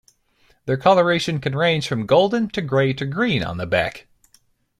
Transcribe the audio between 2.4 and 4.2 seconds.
to gray to green on the back.